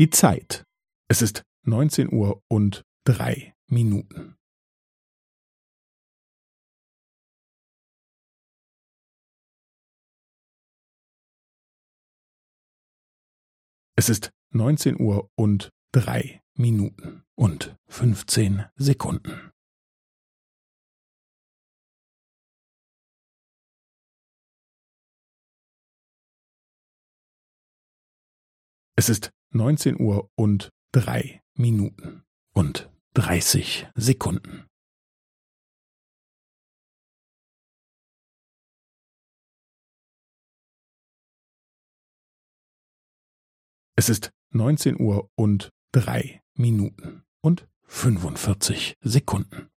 [0.00, 0.64] Die Zeit.
[1.10, 4.38] Es ist neunzehn Uhr und drei Minuten.
[13.94, 19.52] Es ist neunzehn Uhr und drei Minuten und fünfzehn Sekunden.
[28.96, 34.66] Es ist neunzehn Uhr und drei Minuten und dreißig Sekunden.
[43.96, 49.69] Es ist neunzehn Uhr und drei Minuten und fünfundvierzig Sekunden.